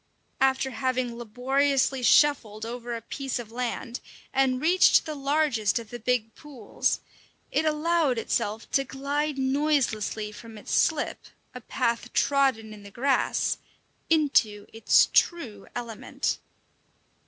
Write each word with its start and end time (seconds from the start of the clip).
After 0.39 0.71
having 0.71 1.15
labouriously 1.15 2.01
shuffled 2.03 2.65
over 2.65 2.95
a 2.95 3.03
piece 3.03 3.37
of 3.37 3.51
land, 3.51 3.99
and 4.33 4.59
reached 4.59 5.05
the 5.05 5.13
largest 5.13 5.77
of 5.77 5.91
the 5.91 5.99
big 5.99 6.33
pools, 6.33 7.01
it 7.51 7.65
allowed 7.65 8.17
itself 8.17 8.67
to 8.71 8.83
glide 8.83 9.37
noiselessly 9.37 10.31
from 10.31 10.57
its 10.57 10.73
slip 10.73 11.25
a 11.53 11.61
path 11.61 12.11
trodden 12.13 12.73
in 12.73 12.81
the 12.81 12.89
grass 12.89 13.59
into 14.09 14.65
its 14.73 15.07
true 15.13 15.67
element. 15.75 16.39